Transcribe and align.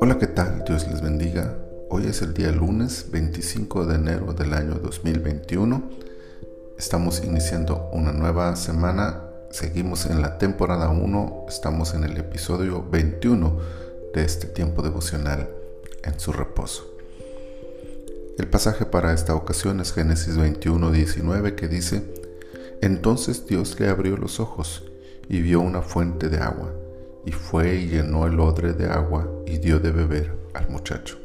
Hola, 0.00 0.18
¿qué 0.18 0.26
tal? 0.26 0.62
Dios 0.66 0.86
les 0.88 1.00
bendiga. 1.00 1.56
Hoy 1.88 2.06
es 2.06 2.20
el 2.20 2.34
día 2.34 2.50
lunes 2.52 3.06
25 3.10 3.86
de 3.86 3.94
enero 3.94 4.34
del 4.34 4.52
año 4.52 4.74
2021. 4.74 5.90
Estamos 6.76 7.24
iniciando 7.24 7.88
una 7.92 8.12
nueva 8.12 8.56
semana. 8.56 9.22
Seguimos 9.50 10.04
en 10.04 10.20
la 10.20 10.36
temporada 10.36 10.90
1. 10.90 11.46
Estamos 11.48 11.94
en 11.94 12.04
el 12.04 12.18
episodio 12.18 12.86
21 12.90 13.58
de 14.12 14.24
este 14.24 14.48
tiempo 14.48 14.82
devocional 14.82 15.48
en 16.04 16.20
su 16.20 16.32
reposo. 16.32 16.94
El 18.38 18.48
pasaje 18.48 18.84
para 18.84 19.14
esta 19.14 19.34
ocasión 19.34 19.80
es 19.80 19.92
Génesis 19.94 20.36
21, 20.36 20.92
19 20.92 21.54
que 21.54 21.68
dice, 21.68 22.02
Entonces 22.82 23.46
Dios 23.46 23.80
le 23.80 23.88
abrió 23.88 24.18
los 24.18 24.40
ojos 24.40 24.87
y 25.28 25.40
vio 25.40 25.60
una 25.60 25.82
fuente 25.82 26.28
de 26.28 26.38
agua 26.38 26.72
y 27.24 27.32
fue 27.32 27.74
y 27.76 27.88
llenó 27.88 28.26
el 28.26 28.40
odre 28.40 28.72
de 28.72 28.86
agua 28.86 29.28
y 29.46 29.58
dio 29.58 29.78
de 29.78 29.90
beber 29.90 30.32
al 30.54 30.68
muchacho. 30.70 31.18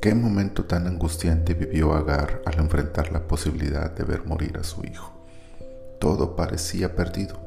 Qué 0.00 0.14
momento 0.14 0.64
tan 0.64 0.86
angustiante 0.86 1.54
vivió 1.54 1.92
Agar 1.92 2.40
al 2.46 2.58
enfrentar 2.58 3.12
la 3.12 3.26
posibilidad 3.26 3.90
de 3.90 4.04
ver 4.04 4.24
morir 4.24 4.56
a 4.58 4.64
su 4.64 4.84
hijo. 4.84 5.12
Todo 5.98 6.36
parecía 6.36 6.94
perdido. 6.94 7.38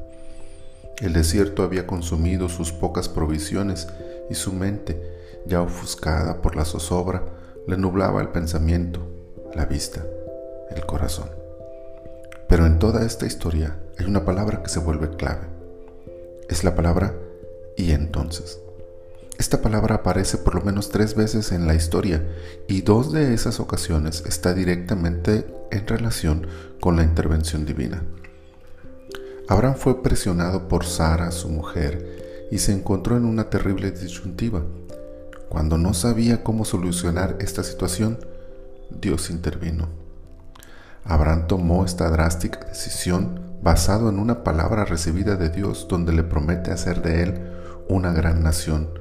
El 0.98 1.14
desierto 1.14 1.64
había 1.64 1.86
consumido 1.86 2.48
sus 2.48 2.70
pocas 2.70 3.08
provisiones 3.08 3.88
y 4.30 4.34
su 4.34 4.52
mente, 4.52 5.02
ya 5.46 5.62
ofuscada 5.62 6.40
por 6.40 6.54
la 6.54 6.64
zozobra, 6.64 7.24
le 7.66 7.76
nublaba 7.76 8.20
el 8.20 8.28
pensamiento, 8.28 9.00
la 9.54 9.64
vista, 9.64 10.04
el 10.70 10.86
corazón. 10.86 11.43
Pero 12.48 12.66
en 12.66 12.78
toda 12.78 13.04
esta 13.04 13.26
historia 13.26 13.78
hay 13.98 14.06
una 14.06 14.24
palabra 14.24 14.62
que 14.62 14.68
se 14.68 14.80
vuelve 14.80 15.10
clave 15.16 15.54
es 16.48 16.64
la 16.64 16.74
palabra 16.74 17.14
y 17.76 17.92
entonces. 17.92 18.60
Esta 19.38 19.60
palabra 19.60 19.96
aparece 19.96 20.38
por 20.38 20.54
lo 20.54 20.60
menos 20.60 20.90
tres 20.90 21.14
veces 21.16 21.50
en 21.52 21.66
la 21.66 21.74
historia 21.74 22.24
y 22.68 22.82
dos 22.82 23.12
de 23.12 23.34
esas 23.34 23.58
ocasiones 23.60 24.22
está 24.26 24.54
directamente 24.54 25.46
en 25.72 25.86
relación 25.86 26.46
con 26.80 26.96
la 26.96 27.02
intervención 27.02 27.66
divina. 27.66 28.04
Abraham 29.48 29.74
fue 29.76 30.02
presionado 30.02 30.68
por 30.68 30.84
Sara, 30.84 31.30
su 31.32 31.48
mujer, 31.48 32.48
y 32.50 32.58
se 32.58 32.72
encontró 32.72 33.16
en 33.16 33.24
una 33.24 33.50
terrible 33.50 33.90
disyuntiva. 33.90 34.62
Cuando 35.48 35.76
no 35.76 35.92
sabía 35.92 36.42
cómo 36.44 36.64
solucionar 36.64 37.36
esta 37.40 37.62
situación, 37.64 38.18
Dios 38.90 39.28
intervino. 39.30 40.03
Abraham 41.04 41.46
tomó 41.46 41.84
esta 41.84 42.08
drástica 42.10 42.60
decisión 42.60 43.40
basado 43.62 44.08
en 44.08 44.18
una 44.18 44.42
palabra 44.42 44.84
recibida 44.84 45.36
de 45.36 45.50
Dios 45.50 45.86
donde 45.88 46.12
le 46.12 46.22
promete 46.22 46.70
hacer 46.70 47.02
de 47.02 47.22
él 47.22 47.52
una 47.88 48.12
gran 48.12 48.42
nación. 48.42 48.98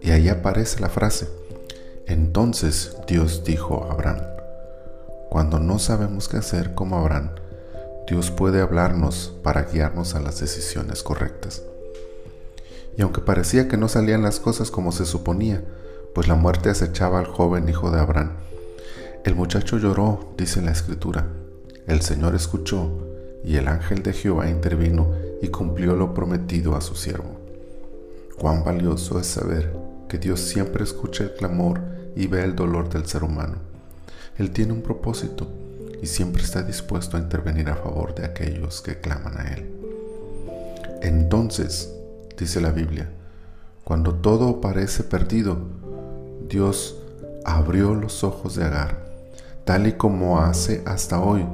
Y 0.00 0.10
ahí 0.10 0.28
aparece 0.28 0.80
la 0.80 0.88
frase, 0.88 1.28
entonces 2.06 2.96
Dios 3.06 3.44
dijo 3.44 3.84
a 3.84 3.92
Abraham, 3.92 4.20
cuando 5.30 5.58
no 5.58 5.78
sabemos 5.78 6.28
qué 6.28 6.36
hacer 6.36 6.74
como 6.74 6.98
Abraham, 6.98 7.30
Dios 8.06 8.30
puede 8.30 8.60
hablarnos 8.60 9.34
para 9.42 9.62
guiarnos 9.62 10.14
a 10.14 10.20
las 10.20 10.38
decisiones 10.40 11.02
correctas. 11.02 11.62
Y 12.96 13.02
aunque 13.02 13.20
parecía 13.20 13.66
que 13.66 13.76
no 13.76 13.88
salían 13.88 14.22
las 14.22 14.38
cosas 14.38 14.70
como 14.70 14.92
se 14.92 15.06
suponía, 15.06 15.64
pues 16.14 16.28
la 16.28 16.34
muerte 16.34 16.68
acechaba 16.68 17.18
al 17.18 17.26
joven 17.26 17.68
hijo 17.68 17.90
de 17.90 18.00
Abraham, 18.00 18.32
el 19.24 19.34
muchacho 19.34 19.78
lloró, 19.78 20.34
dice 20.36 20.60
la 20.60 20.72
escritura. 20.72 21.26
El 21.86 22.02
Señor 22.02 22.34
escuchó 22.34 22.90
y 23.42 23.56
el 23.56 23.68
ángel 23.68 24.02
de 24.02 24.12
Jehová 24.12 24.50
intervino 24.50 25.12
y 25.40 25.48
cumplió 25.48 25.96
lo 25.96 26.12
prometido 26.12 26.76
a 26.76 26.82
su 26.82 26.94
siervo. 26.94 27.40
Cuán 28.38 28.64
valioso 28.64 29.18
es 29.18 29.26
saber 29.26 29.74
que 30.08 30.18
Dios 30.18 30.40
siempre 30.40 30.84
escucha 30.84 31.24
el 31.24 31.32
clamor 31.32 31.80
y 32.14 32.26
ve 32.26 32.44
el 32.44 32.54
dolor 32.54 32.90
del 32.90 33.06
ser 33.06 33.24
humano. 33.24 33.56
Él 34.36 34.50
tiene 34.50 34.74
un 34.74 34.82
propósito 34.82 35.48
y 36.02 36.06
siempre 36.06 36.42
está 36.42 36.62
dispuesto 36.62 37.16
a 37.16 37.20
intervenir 37.20 37.70
a 37.70 37.76
favor 37.76 38.14
de 38.14 38.26
aquellos 38.26 38.82
que 38.82 39.00
claman 39.00 39.38
a 39.38 39.54
Él. 39.54 39.70
Entonces, 41.00 41.90
dice 42.38 42.60
la 42.60 42.72
Biblia, 42.72 43.10
cuando 43.84 44.14
todo 44.14 44.60
parece 44.60 45.02
perdido, 45.02 45.58
Dios 46.46 46.96
abrió 47.44 47.94
los 47.94 48.22
ojos 48.24 48.56
de 48.56 48.64
Agar, 48.64 49.03
tal 49.64 49.86
y 49.86 49.92
como 49.94 50.40
hace 50.40 50.82
hasta 50.86 51.20
hoy 51.20 51.46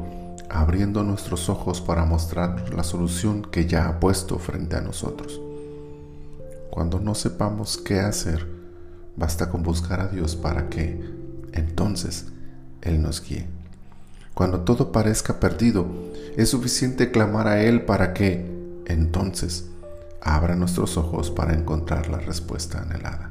abriendo 0.48 1.04
nuestros 1.04 1.48
ojos 1.48 1.80
para 1.80 2.04
mostrar 2.04 2.74
la 2.74 2.82
solución 2.82 3.42
que 3.42 3.66
ya 3.66 3.88
ha 3.88 4.00
puesto 4.00 4.38
frente 4.38 4.76
a 4.76 4.80
nosotros. 4.80 5.40
Cuando 6.70 6.98
no 6.98 7.14
sepamos 7.14 7.78
qué 7.78 8.00
hacer, 8.00 8.48
basta 9.16 9.48
con 9.48 9.62
buscar 9.62 10.00
a 10.00 10.08
Dios 10.08 10.34
para 10.34 10.68
que 10.68 11.00
entonces 11.52 12.26
Él 12.82 13.00
nos 13.00 13.22
guíe. 13.22 13.46
Cuando 14.34 14.60
todo 14.60 14.90
parezca 14.90 15.38
perdido, 15.38 15.86
es 16.36 16.50
suficiente 16.50 17.12
clamar 17.12 17.46
a 17.46 17.62
Él 17.62 17.82
para 17.82 18.12
que 18.12 18.82
entonces 18.86 19.66
abra 20.20 20.56
nuestros 20.56 20.96
ojos 20.96 21.30
para 21.30 21.54
encontrar 21.54 22.08
la 22.08 22.18
respuesta 22.18 22.82
anhelada. 22.82 23.30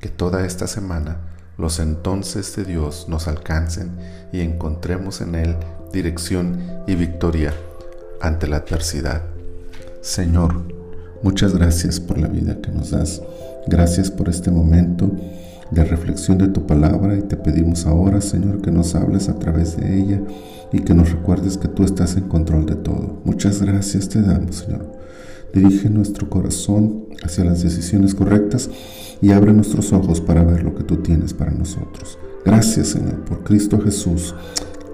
Que 0.00 0.08
toda 0.08 0.44
esta 0.44 0.66
semana 0.66 1.31
los 1.58 1.78
entonces 1.78 2.54
de 2.56 2.64
Dios 2.64 3.06
nos 3.08 3.28
alcancen 3.28 3.92
y 4.32 4.40
encontremos 4.40 5.20
en 5.20 5.34
Él 5.34 5.56
dirección 5.92 6.58
y 6.86 6.94
victoria 6.94 7.52
ante 8.20 8.46
la 8.46 8.56
adversidad. 8.56 9.22
Señor, 10.00 10.62
muchas 11.22 11.54
gracias 11.54 12.00
por 12.00 12.18
la 12.18 12.28
vida 12.28 12.60
que 12.60 12.70
nos 12.70 12.90
das. 12.90 13.20
Gracias 13.66 14.10
por 14.10 14.28
este 14.28 14.50
momento 14.50 15.10
de 15.70 15.84
reflexión 15.84 16.38
de 16.38 16.48
tu 16.48 16.66
palabra 16.66 17.16
y 17.16 17.22
te 17.22 17.36
pedimos 17.36 17.86
ahora, 17.86 18.20
Señor, 18.20 18.60
que 18.60 18.70
nos 18.70 18.94
hables 18.94 19.28
a 19.28 19.38
través 19.38 19.76
de 19.76 20.00
ella 20.00 20.20
y 20.72 20.80
que 20.80 20.94
nos 20.94 21.12
recuerdes 21.12 21.56
que 21.56 21.68
tú 21.68 21.84
estás 21.84 22.16
en 22.16 22.28
control 22.28 22.66
de 22.66 22.76
todo. 22.76 23.20
Muchas 23.24 23.62
gracias 23.62 24.08
te 24.08 24.20
damos, 24.22 24.56
Señor. 24.56 24.86
Dirige 25.52 25.90
nuestro 25.90 26.28
corazón 26.30 27.06
hacia 27.22 27.44
las 27.44 27.62
decisiones 27.62 28.14
correctas 28.14 28.70
y 29.20 29.32
abre 29.32 29.52
nuestros 29.52 29.92
ojos 29.92 30.20
para 30.20 30.42
ver 30.44 30.62
lo 30.62 30.74
que 30.74 30.82
tú 30.82 30.96
tienes 30.96 31.34
para 31.34 31.52
nosotros. 31.52 32.18
Gracias 32.44 32.88
Señor 32.88 33.24
por 33.24 33.44
Cristo 33.44 33.80
Jesús. 33.80 34.34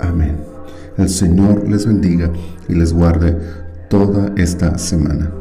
Amén. 0.01 0.37
El 0.97 1.09
Señor 1.09 1.69
les 1.69 1.87
bendiga 1.87 2.33
y 2.69 2.75
les 2.75 2.93
guarde 2.93 3.39
toda 3.89 4.33
esta 4.37 4.77
semana. 4.79 5.33